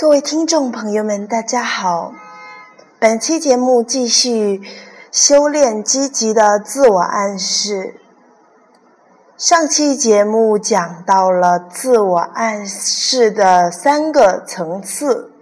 [0.00, 2.12] 各位听众朋友们，大家好。
[3.00, 4.62] 本期节目继续
[5.10, 7.96] 修炼积极的自我暗示。
[9.36, 15.32] 上期节目讲到了自我暗示的三个层次，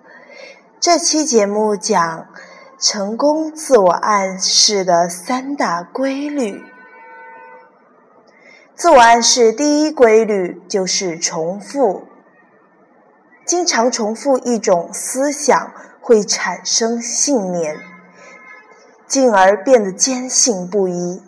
[0.81, 2.27] 这期节目讲
[2.79, 6.65] 成功自我暗示的三大规律。
[8.75, 12.05] 自我暗示第一规律就是重复。
[13.47, 17.79] 经常重复一种思想，会产生信念，
[19.07, 21.23] 进而变得坚信不疑。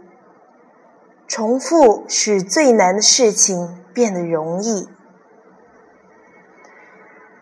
[1.28, 4.88] 重复使最难的事情变得容易。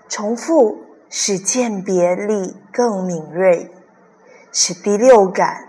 [0.09, 3.73] 重复使鉴别力更敏锐，
[4.53, 5.69] 使第六感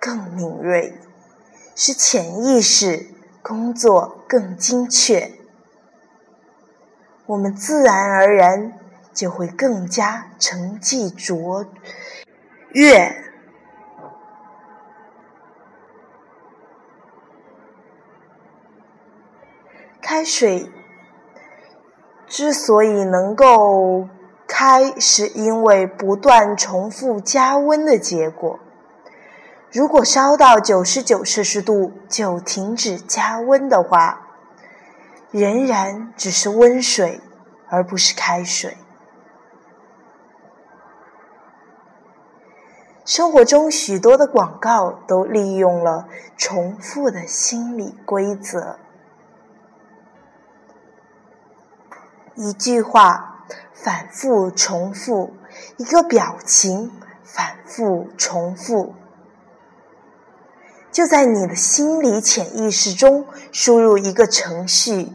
[0.00, 1.00] 更敏锐，
[1.76, 3.06] 使潜意识
[3.40, 5.37] 工作更精确。
[7.28, 8.72] 我们自然而然
[9.12, 11.66] 就会更加成绩卓
[12.72, 13.14] 越。
[20.00, 20.72] 开水
[22.26, 24.08] 之所以能够
[24.46, 28.58] 开，是因为不断重复加温的结果。
[29.70, 34.27] 如果烧到九十九摄氏度就停止加温的话，
[35.30, 37.20] 仍然只是温水，
[37.68, 38.76] 而不是开水。
[43.04, 48.78] 生活中许多的广告都利用了重复的心理规则：
[52.34, 55.34] 一句话反复重复，
[55.78, 56.92] 一个表情
[57.22, 58.94] 反复重复。
[60.90, 65.12] 就在你的心理潜意识中输入一个程序，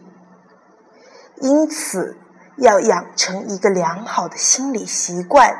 [1.41, 2.17] 因此
[2.57, 5.53] 要养成一个良好的心理习惯，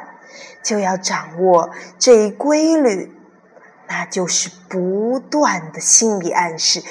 [0.64, 3.16] 就要掌握这一规律，
[3.88, 6.84] 那就是不断的心理暗示，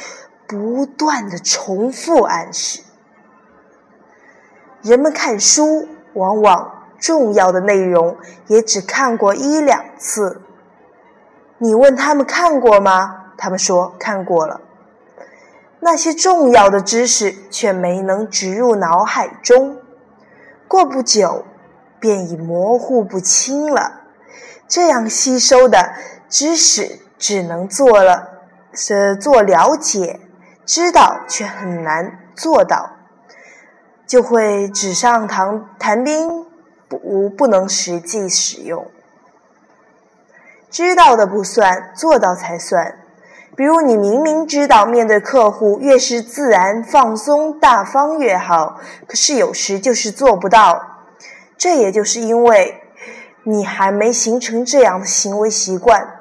[0.46, 2.82] 不断的重复暗示。
[4.82, 8.18] 人们看书，往往重要的内容
[8.48, 10.42] 也只看过一两次。
[11.58, 13.32] 你问他们看过吗？
[13.38, 14.60] 他们说看过了。
[15.84, 19.78] 那些重要的知识却没能植入脑海中，
[20.68, 21.44] 过不久
[21.98, 24.02] 便已模糊不清了。
[24.68, 25.92] 这样吸收的
[26.28, 28.28] 知识只能做了
[28.72, 30.20] 是做了解，
[30.64, 32.92] 知道却很难做到，
[34.06, 36.46] 就会纸上谈谈兵，
[36.88, 38.86] 不不能实际使用。
[40.70, 43.01] 知道的不算，做到才算。
[43.54, 50.80] 比如，你明明知道面对客户越是自然、放松、大方越好，可是有时就是做不到。
[51.58, 52.82] 这也就是因为
[53.44, 56.20] 你还没形成这样的行为习惯。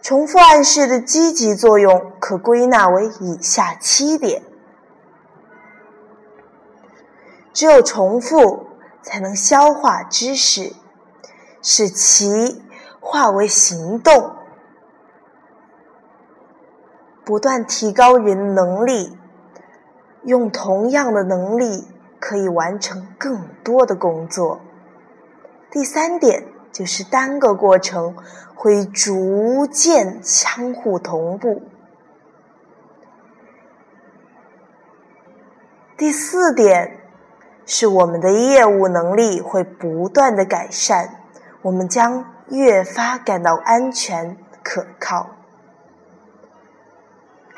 [0.00, 4.42] 重复暗示的积极作用可归纳为以下七点：
[7.52, 8.68] 只有重复，
[9.02, 10.72] 才能消化知识，
[11.60, 12.62] 使其。
[13.00, 14.32] 化为行动，
[17.28, 19.18] 不断提高人能力，
[20.22, 21.86] 用同样的能力
[22.18, 24.62] 可以完成更多的工作。
[25.70, 28.16] 第三点就是单个过程
[28.54, 31.60] 会逐渐相互同步。
[35.98, 36.98] 第四点
[37.66, 41.20] 是我们的业务能力会不断的改善，
[41.60, 42.24] 我们将。
[42.50, 45.37] 越发感到安全可靠。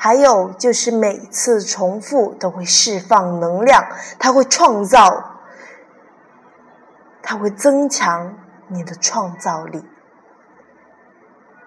[0.03, 3.85] 还有就是每次重复都会释放能量，
[4.19, 5.43] 它会创造，
[7.23, 8.35] 它会增强
[8.69, 9.85] 你的创造力。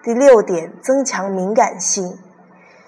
[0.02, 2.18] 第六点，增强敏感性，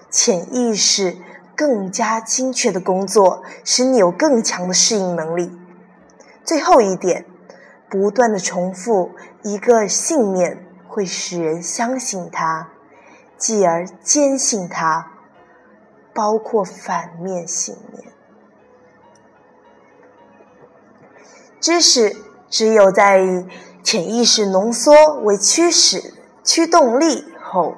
[0.09, 1.15] 潜意识
[1.55, 5.57] 更加精确的工作，使你有更强的适应能力。
[6.43, 7.25] 最后一点。
[7.89, 9.11] 不断的重复
[9.43, 12.67] 一个信念，会使人相信它，
[13.37, 15.13] 继而坚信它，
[16.17, 18.11] 包括反面信念。
[21.59, 22.15] 知识
[22.49, 23.45] 只有在
[23.83, 27.75] 潜意识浓缩为驱使驱动力后，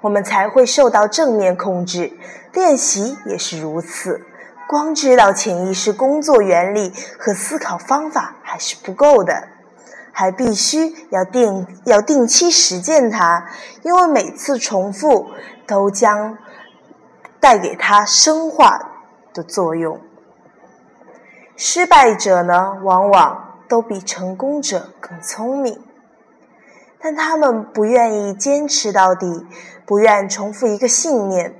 [0.00, 2.16] 我们才会受到正面控制。
[2.52, 4.24] 练习也是如此。
[4.68, 9.48] 光知道潜意识工作原理和思考方法还是不够的，
[10.12, 13.48] 还必须要定要定期实践它，
[13.82, 15.32] 因为每次重复
[15.66, 16.38] 都将
[17.42, 18.78] 带给他深化
[19.34, 20.00] 的作用。
[21.56, 25.82] 失败者呢，往往都比成功者更聪明，
[27.00, 29.44] 但他们不愿意坚持到底，
[29.84, 31.56] 不愿重复一个信念。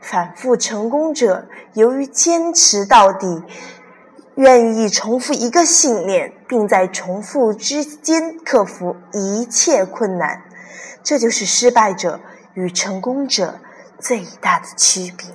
[0.00, 3.44] 反复成功者由于坚持到底，
[4.34, 10.42] 愿意重复一个信念，并在重复之间克服一切困难，
[11.04, 12.18] 这就是失败者
[12.54, 13.60] 与成功者
[14.00, 15.26] 最大的区别。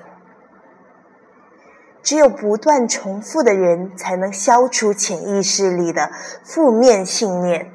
[2.01, 6.11] 只有不断重复的人，才能消除潜意识里的
[6.43, 7.71] 负面信念，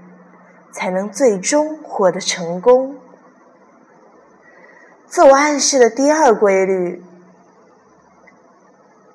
[0.70, 2.96] 才能最终获得成功。
[5.06, 7.02] 自我暗示的第二规律：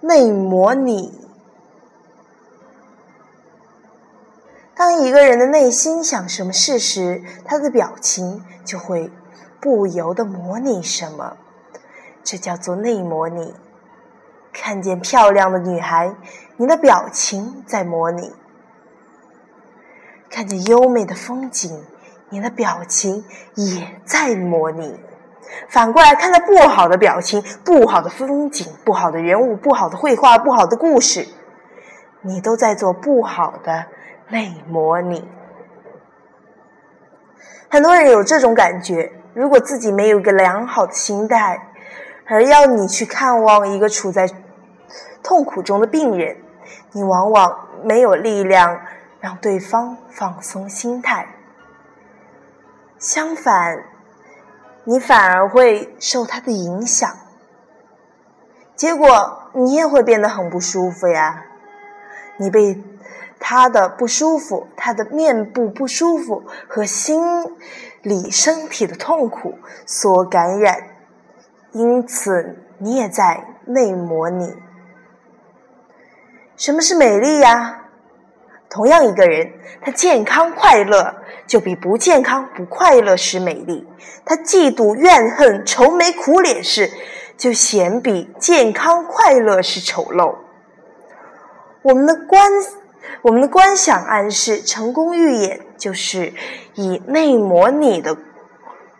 [0.01, 1.21] 内模拟。
[4.75, 9.09] 当一个人的内心想什么事时，他的表情就会
[9.61, 11.37] 不由得模拟什么，
[12.25, 13.53] 这叫做内模拟。
[14.51, 16.15] 看见漂亮的女孩，
[16.57, 18.31] 你的表情在模拟；
[20.29, 21.83] 看见优美的风景，
[22.29, 24.99] 你的表情也在模拟。
[25.69, 31.27] 反过来，看到不好的表情、不好的风景、不好的人物、不好的绘画、不好的故事，
[32.21, 33.85] 你都在做不好的
[34.29, 35.27] 内模拟。
[37.69, 41.73] 很多人有这种感觉：如果自己没有一个良好的心态，
[42.27, 44.27] 而要你去看望一个处在……
[45.23, 46.37] 痛苦中的病人，
[46.91, 48.79] 你往往没有力量
[49.19, 51.27] 让对方放松心态。
[52.99, 53.85] 相反，
[54.83, 57.09] 你反而会受他的影响，
[58.75, 61.45] 结果你也会变得很不舒服呀。
[62.37, 62.83] 你被
[63.39, 67.23] 他的不舒服、他的面部不舒服和心
[68.03, 69.55] 理身体的痛苦
[69.87, 70.94] 所感染，
[71.75, 74.55] 因此你也在内模拟。
[76.55, 77.81] 什么是美丽呀？
[78.69, 79.51] 同样一个人，
[79.81, 83.85] 他健康快乐，就比不健康不快乐时美丽；
[84.23, 86.89] 他嫉妒怨恨愁眉苦脸时，
[87.35, 90.37] 就显比健康快乐时丑陋。
[91.81, 92.49] 我们的观，
[93.21, 96.31] 我们的观想暗示成功预演，就是
[96.75, 98.15] 以内模拟的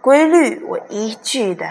[0.02, 1.66] 规律为依据的。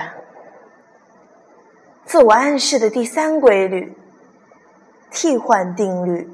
[2.15, 3.93] 自我暗示的第三规律。
[5.11, 6.31] 替换定律。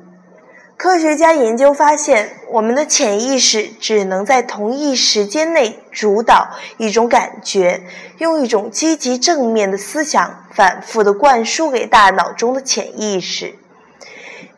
[0.77, 7.83] 科学家研究发现，我们的潜意识只能在同一时间内主导一种感觉，
[8.19, 13.55] 用一种积极正面的思想反复的灌输给大脑中的潜意识，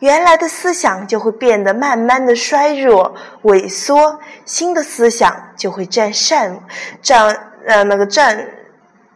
[0.01, 3.15] 原来的思想就会变得慢慢的衰弱
[3.45, 6.65] 萎缩，新的思想就会占上
[7.01, 8.49] 占呃那个占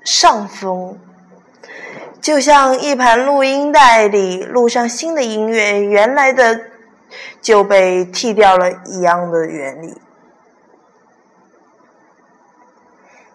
[0.04, 1.00] 上风。
[2.26, 6.61] 就像一盘录音带里录上新的音乐，原来的
[7.40, 9.94] 就被替掉了一样的原理。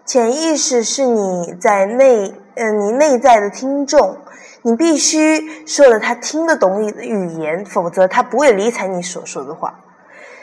[0.06, 4.18] 潜意识是你在内，嗯，你内在的听众，
[4.64, 9.80] 你必须说了他听得懂你的语言，否则他不会理睬你所说的话。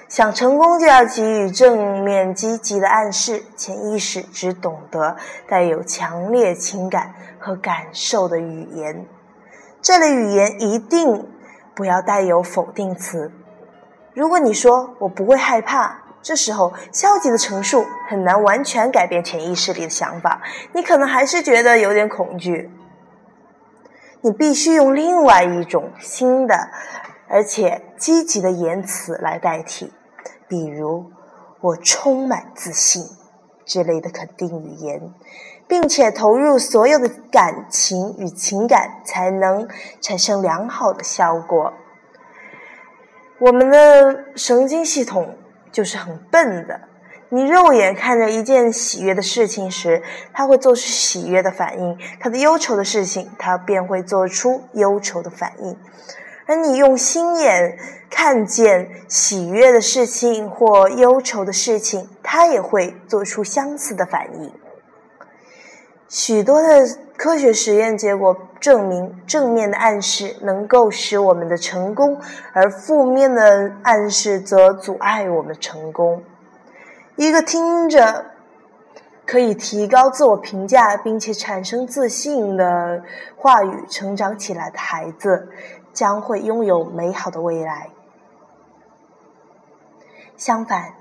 [0.09, 3.45] 想成功就要给予正面积极的暗示。
[3.57, 5.17] 潜意识只懂得
[5.47, 9.07] 带有强烈情感和感受的语言，
[9.83, 11.29] 这类语言一定
[11.75, 13.31] 不要带有否定词。
[14.15, 20.41] 如果你说我不会害怕，这时候消极的陈述很难完全改变潜意识里的想法，
[20.73, 22.71] 你可能还是觉得有点恐惧。
[24.23, 26.71] 你必须用另外一种新的
[27.29, 29.93] 而且积极的言辞来代替。
[30.49, 31.11] 比如
[31.61, 33.05] “我充满自信”
[33.67, 35.13] 之类的肯定语言，
[35.67, 39.69] 并且投入所有的感情与情感，才能
[40.01, 41.73] 产生良好的效果。
[43.41, 45.37] 我们的神经系统
[45.71, 46.81] 就是很笨的，
[47.29, 50.03] 你肉眼看着一件喜悦的事情时，
[50.33, 55.77] 它会做出喜悦的反应；看到忧愁的事情，它便会做出忧愁的反应。
[56.49, 57.79] 而你用心眼
[58.09, 64.51] 看见喜悦的事情或忧愁的事情，它也会做出相似的反应。
[66.09, 66.89] 许多的
[67.19, 72.19] 科学实验结果证明，正面的暗示能够使我们的成功，
[72.55, 76.23] 而负面的暗示则阻碍我们成功。
[77.17, 78.25] 一个听着
[79.27, 83.03] 可以提高自我评价并且产生自信的
[83.37, 85.47] 话语成长起来的孩子。
[85.93, 87.91] 将会拥有美好的未来。
[90.37, 90.95] 相反，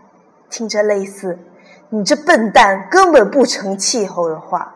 [0.50, 1.38] 听着类似
[1.89, 4.75] “你这笨蛋根本不成气候”的话，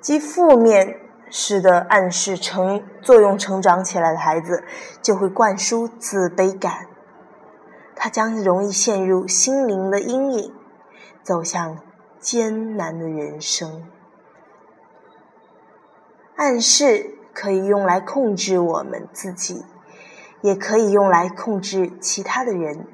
[0.00, 4.64] 即负面式的暗示成作用成长起来的孩子，
[5.00, 6.86] 就会灌输自卑感，
[7.96, 10.54] 他将容易陷入心灵的阴影，
[11.22, 11.78] 走向
[12.20, 13.88] 艰难的人生。
[16.36, 19.64] 暗示可以用来控制我们自己，
[20.42, 22.86] 也可以用来控制其他的人。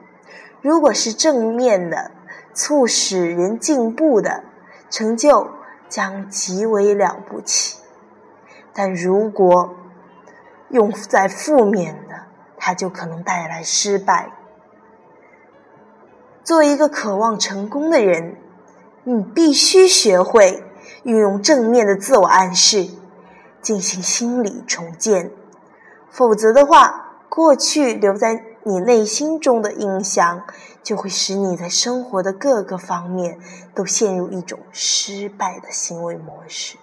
[0.60, 2.12] 如果是正面的，
[2.54, 4.44] 促使人进步的
[4.88, 5.48] 成就
[5.88, 7.78] 将极为了不起；
[8.72, 9.74] 但如果
[10.70, 14.30] 用在负面的，它就可能带来失败。
[16.44, 18.36] 作为一个渴望成功的人，
[19.02, 20.62] 你必须学会
[21.02, 22.88] 运用正面的自我暗示。
[23.62, 25.30] 进行心理重建，
[26.10, 30.44] 否则的话，过去留在你内心中的印象，
[30.82, 33.38] 就会使你在生活的各个方面
[33.74, 36.76] 都陷入一种失败的行为模式。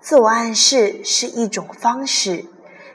[0.00, 2.44] 自我暗示是一种方式，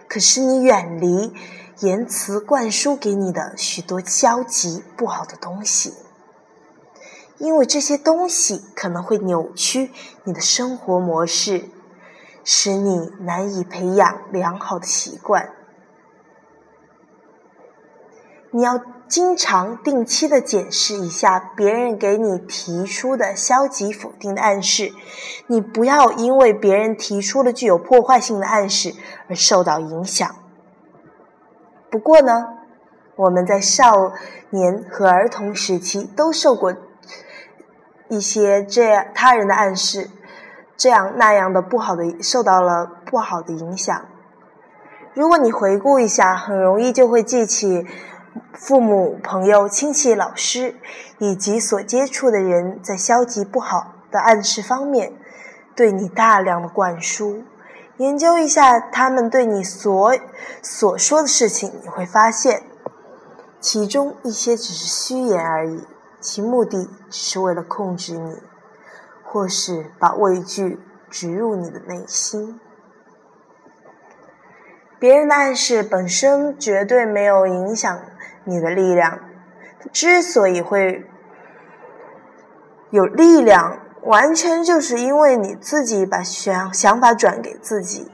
[0.07, 1.33] 可是你远离
[1.79, 5.93] 言辞灌输给你的许多消极不好的东西，
[7.37, 9.91] 因为这些东西可能会扭曲
[10.23, 11.69] 你的生活模式。
[12.43, 15.49] 使你难以培养良好的习惯。
[18.53, 24.91] 你要经常、定期的检视一下别人给你提出的消极、否定的暗示。
[25.47, 28.93] 你不要因为别人提出了具有破坏性的暗示
[29.29, 30.29] 而受到影响。
[31.89, 32.47] 不过呢，
[33.15, 34.13] 我们在少
[34.49, 36.75] 年和儿童时期都受过
[38.09, 40.09] 一些这样他人的暗示。
[40.81, 44.03] 这样那样的不好的受到了不好的影响。
[45.13, 47.85] 如果你回顾一下，很容易就会记起
[48.55, 50.75] 父母、朋友、亲戚、老师
[51.19, 55.13] 以及所接触的人在消极不好的暗示方面
[55.75, 57.43] 对你大量的灌输。
[57.97, 60.15] 研究一下他们对你所
[60.63, 62.63] 所说的事情，你会发现，
[63.59, 65.85] 其中一些只是虚言而已，
[66.19, 68.35] 其目的只是为了控制你。
[69.31, 70.77] 或是把畏惧
[71.09, 72.59] 植入你的内心。
[74.99, 77.97] 别人的暗示本身绝对没有影响
[78.43, 79.19] 你的力量。
[79.93, 81.05] 之所以会
[82.89, 88.11] 有力量，完全就是因为你自己把想想法转给自己。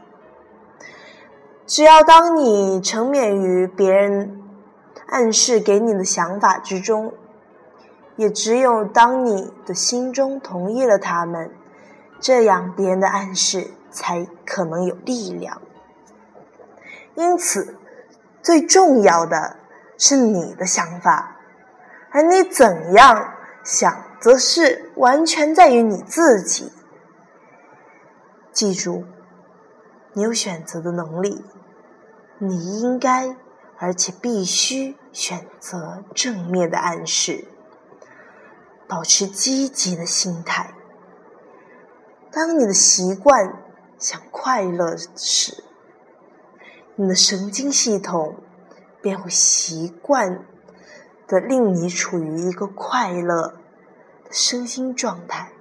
[1.66, 4.40] 只要当你沉湎于别人
[5.08, 7.12] 暗示给你的想法之中。
[8.18, 11.50] 也只有当你的心中同意了他们，
[12.20, 15.62] 这样别人的暗示才可能有力量。
[17.16, 17.78] 因此，
[18.42, 19.58] 最重要的
[19.98, 21.38] 是你的想法，
[22.12, 23.34] 而你怎样
[23.64, 26.72] 想，则是完全在于你自己。
[28.52, 29.06] 记住，
[30.14, 31.46] 你有选择的能力，
[32.40, 33.36] 你应该
[33.78, 37.48] 而且必须选择正面的暗示。
[38.88, 40.74] 保持积极的心态。
[42.32, 43.64] 当你的习惯
[43.98, 45.64] 想快乐时，
[46.96, 48.38] 你的神经系统
[49.02, 50.46] 便会习惯
[51.28, 53.56] 的令你处于一个快乐
[54.24, 55.52] 的身心状态，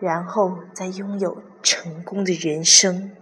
[0.00, 3.12] 然后再拥有成功的人生。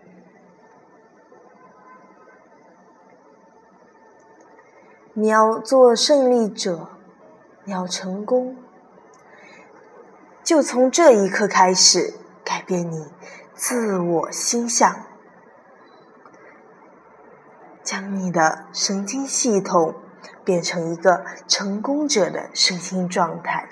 [5.13, 6.96] 你要做胜利者。
[7.67, 8.57] 要成功，
[10.45, 13.07] 就从这一刻开始改变你
[13.55, 15.05] 自我心象，
[17.83, 19.97] 将你的神经系统
[20.45, 23.69] 变成一个成功者的身心状态，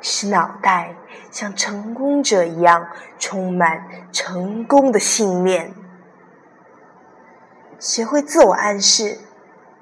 [0.00, 0.94] 使脑袋
[1.32, 5.74] 像成功者一样充满成功的信念。
[7.80, 9.18] 学会自我暗示，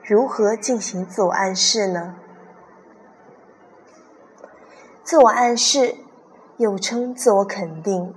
[0.02, 2.16] 如何进行自我暗示呢？
[5.02, 5.96] 自我暗示，
[6.56, 8.14] 又称自我肯定，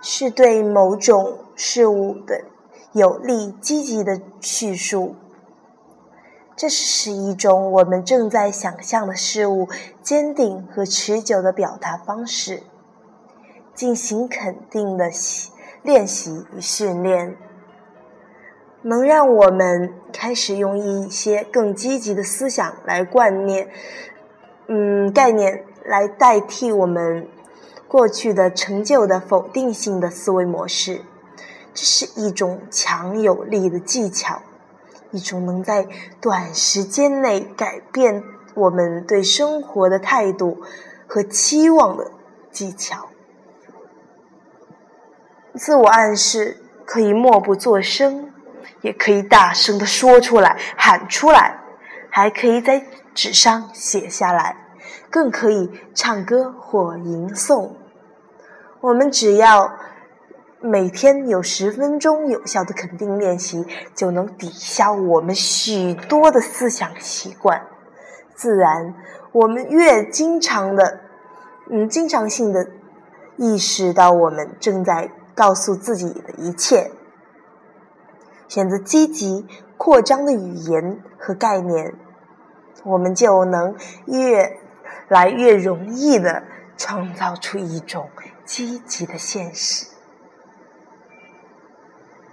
[0.00, 2.44] 是对某种事物的
[2.92, 5.14] 有利、积极的叙述。
[6.56, 9.68] 这是一种我们正在想象的事物
[10.02, 12.62] 坚定和持久的表达方式。
[13.74, 15.10] 进行肯定的
[15.82, 17.36] 练习与训练，
[18.80, 23.68] 能让我们开始用一些更积极的思想来观念，
[24.68, 25.62] 嗯，概念。
[25.86, 27.28] 来代替我们
[27.88, 31.02] 过去的成就的否定性的思维模式，
[31.72, 34.42] 这是一种强有力的技巧，
[35.12, 35.86] 一种能在
[36.20, 38.22] 短时间内改变
[38.54, 40.60] 我们对生活的态度
[41.06, 42.10] 和期望的
[42.50, 43.08] 技巧。
[45.54, 48.32] 自我暗示可以默不作声，
[48.82, 51.60] 也可以大声的说出来、喊出来，
[52.10, 54.65] 还可以在纸上写下来，
[55.10, 57.72] 更可以唱歌或吟诵。
[58.80, 59.72] 我们只要
[60.60, 67.62] 每天有十分钟有效的肯定练习，就能抵消我们许多的思想习惯。
[68.34, 68.94] 自然，
[69.32, 71.00] 我们越经常的，
[71.70, 72.68] 嗯，经常性的
[73.36, 76.90] 意识到我们正在告诉自己的一切，
[78.48, 79.46] 选择积极
[79.78, 81.94] 扩张的语言和概念，
[82.84, 83.74] 我们就能
[84.06, 84.58] 越
[85.08, 86.42] 来越容易的
[86.76, 88.08] 创造出一种
[88.44, 89.86] 积极的现实。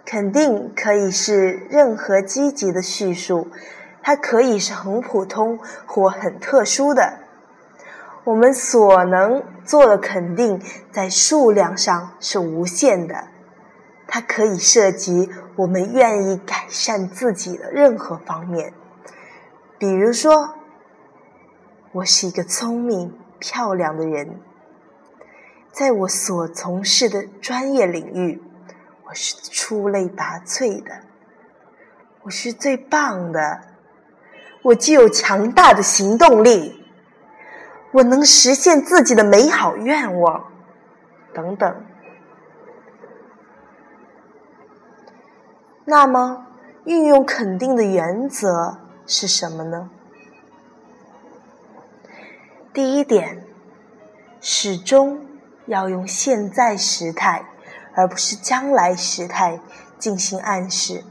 [0.05, 3.48] 肯定可以是任何积极的叙述。
[4.05, 7.19] 它可以是很普通或很特殊的，
[8.25, 13.29] 我们所能做的肯定在数量上是无限的。
[14.05, 18.74] 它可以涉及我们愿意改善自己的任何方面，
[19.79, 20.53] 比如说，
[21.94, 24.40] 我是一个聪明漂亮的人，
[25.72, 28.42] 在我所从事的专业领域，
[29.06, 30.92] 我是出类拔萃的，
[32.24, 33.62] 我是最棒的。
[34.64, 36.84] 我具有强大的行动力，
[37.92, 40.52] 我能实现自己的美好愿望，
[41.32, 41.86] 等等。
[45.86, 46.48] 那么，
[46.86, 49.92] 运用肯定的原则是什么呢？
[52.74, 53.46] 第一点，
[54.42, 55.25] 始终
[55.68, 57.46] 要用现在时态，
[57.96, 59.60] 而不是将来时态
[60.00, 61.03] 进行暗示。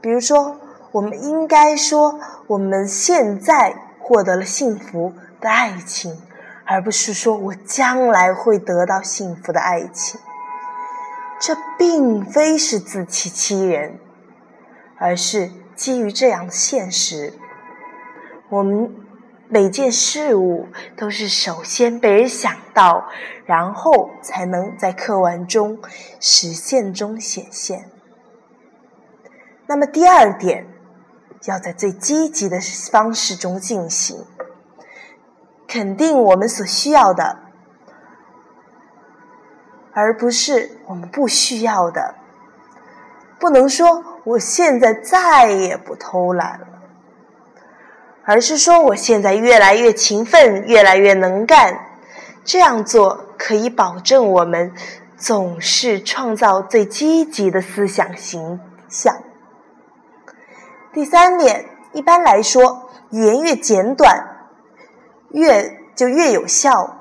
[0.00, 0.58] 比如说。
[0.92, 6.20] 我们应该说，我们现在获得了幸福的爱情，
[6.66, 10.20] 而不是说我将来会得到幸福的爱情。
[11.40, 13.98] 这并非是自欺欺人，
[14.98, 17.32] 而是基于这样的现实：
[18.50, 18.94] 我们
[19.52, 23.06] 每件事物都是首先被人想到，
[23.44, 25.78] 然后才能在课文中
[26.18, 27.90] 实现中显现。
[29.66, 30.66] 那么第二点。
[31.46, 32.60] 要在最积极的
[32.92, 34.24] 方式中进行，
[35.66, 37.40] 肯定我们所需要的，
[39.92, 42.14] 而不是我们不需要的。
[43.40, 46.71] 不能说我现在再也不偷懒了，
[48.24, 51.86] 而是说我现在越来越勤奋，越来越能干。
[52.44, 54.72] 这样做可以保证我们
[55.16, 59.14] 总是创造最积极的思想形象。
[60.92, 64.24] 第三点，一般来说，语言越简短，
[65.30, 66.98] 越就越有效。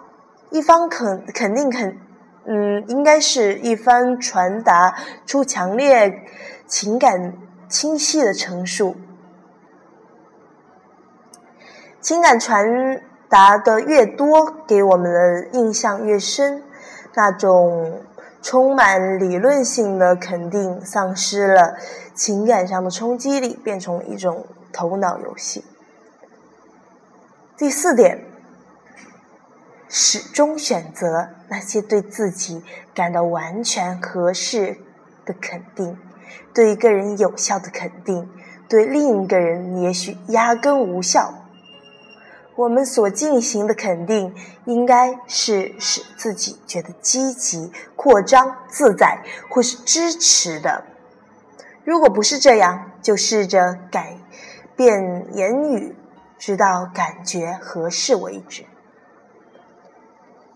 [0.49, 1.97] 一方肯肯定肯，
[2.45, 6.23] 嗯，应该是一方传达出强烈
[6.67, 7.33] 情感、
[7.67, 8.95] 清晰的陈述。
[12.01, 16.63] 情感传达的越多，给我们的印象越深，
[17.13, 18.01] 那种。
[18.43, 21.77] 充满理论性的肯定丧失了
[22.15, 25.63] 情感上的冲击力，变成了一种头脑游戏。
[27.55, 28.25] 第四点，
[29.87, 32.63] 始终选择那些对自己
[32.95, 34.75] 感到完全合适
[35.23, 35.95] 的肯定，
[36.51, 38.27] 对一个人有效的肯定，
[38.67, 41.40] 对另一个人也许压根无效。
[42.61, 50.83] 我们所进行的肯定，应该是使自己觉得积极、扩张、自在或是支持的。
[51.83, 54.15] 如果不是这样，就试着改
[54.75, 55.95] 变言语，
[56.37, 58.65] 直到感觉合适为止。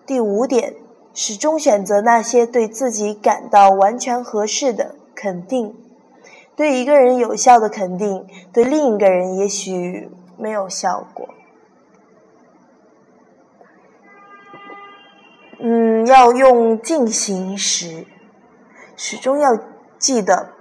[0.06, 0.76] 第五点，
[1.12, 5.76] 始终选择那些对自己感到完全合适的肯定。
[6.56, 11.28] 对一个人有效的肯定，对另一个人也许没有效果。
[15.58, 18.06] 嗯，要用进行时，
[18.98, 19.58] 始终要
[19.98, 20.52] 记得，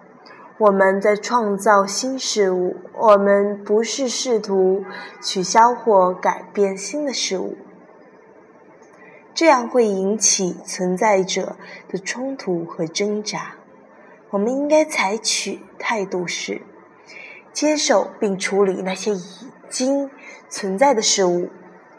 [0.59, 4.85] 我们在创造新事物，我们不是试图
[5.20, 7.57] 取消或改变新的事物，
[9.35, 11.57] 这样会引起存在者
[11.88, 13.57] 的冲突和挣扎。
[14.30, 16.62] 我们应该采取态度是，
[17.52, 19.22] 接受并处理那些已
[19.68, 20.09] 经
[20.48, 21.50] 存在的事物。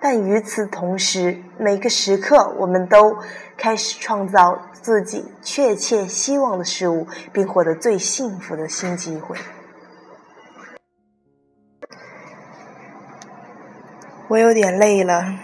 [0.08, 3.18] 但与此同时，每个时刻，我们都
[3.58, 9.36] 开始创造自己确切希望的事物，并获得最幸福的新机会。
[14.28, 15.40] 我有点累了，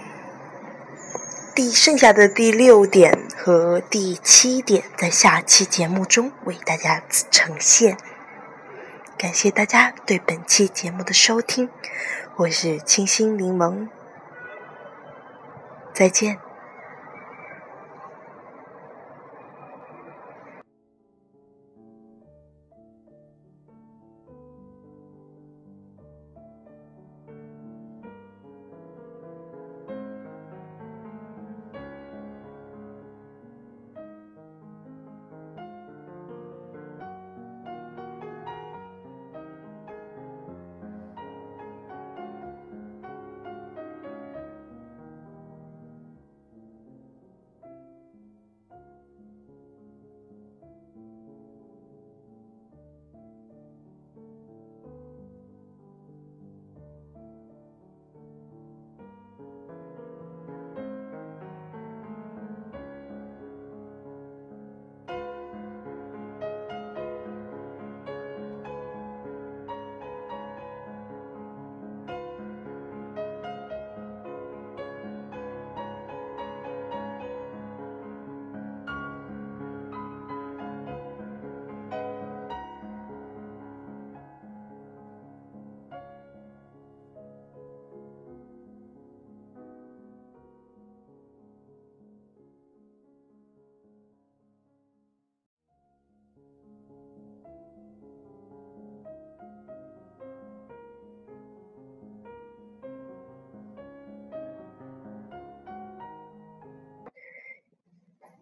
[1.55, 7.97] 第剩下的第六点和第七点，在下期节目中为大家呈现。
[9.17, 11.67] 感谢大家对本期节目的收听，
[12.35, 13.87] 我是清新柠檬，
[15.93, 16.50] 再见。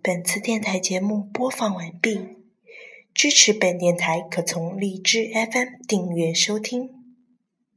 [0.01, 2.38] 本次电台节目播放完毕。
[3.13, 6.98] 支持本电台，可从荔枝 FM 订阅收听。